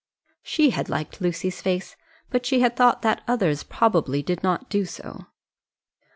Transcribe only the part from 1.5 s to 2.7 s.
face, but she